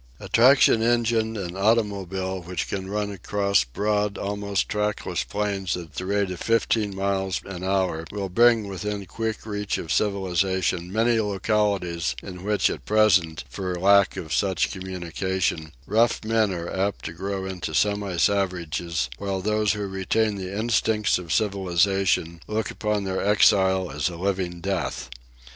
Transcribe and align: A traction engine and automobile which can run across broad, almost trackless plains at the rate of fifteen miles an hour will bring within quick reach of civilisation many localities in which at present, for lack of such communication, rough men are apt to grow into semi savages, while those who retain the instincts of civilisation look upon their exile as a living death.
A 0.19 0.27
traction 0.27 0.81
engine 0.81 1.37
and 1.37 1.55
automobile 1.55 2.41
which 2.41 2.67
can 2.67 2.89
run 2.89 3.11
across 3.11 3.63
broad, 3.63 4.17
almost 4.17 4.67
trackless 4.67 5.23
plains 5.23 5.77
at 5.77 5.93
the 5.93 6.07
rate 6.07 6.31
of 6.31 6.39
fifteen 6.41 6.95
miles 6.95 7.39
an 7.45 7.63
hour 7.63 8.05
will 8.11 8.27
bring 8.27 8.67
within 8.67 9.05
quick 9.05 9.45
reach 9.45 9.77
of 9.77 9.93
civilisation 9.93 10.91
many 10.91 11.19
localities 11.19 12.15
in 12.23 12.43
which 12.43 12.67
at 12.71 12.83
present, 12.83 13.43
for 13.47 13.75
lack 13.75 14.17
of 14.17 14.33
such 14.33 14.71
communication, 14.71 15.71
rough 15.85 16.23
men 16.25 16.51
are 16.51 16.67
apt 16.73 17.05
to 17.05 17.13
grow 17.13 17.45
into 17.45 17.75
semi 17.75 18.17
savages, 18.17 19.07
while 19.19 19.39
those 19.39 19.73
who 19.73 19.85
retain 19.85 20.33
the 20.33 20.51
instincts 20.57 21.19
of 21.19 21.31
civilisation 21.31 22.41
look 22.47 22.71
upon 22.71 23.03
their 23.03 23.23
exile 23.23 23.91
as 23.91 24.09
a 24.09 24.15
living 24.17 24.61
death. 24.61 25.11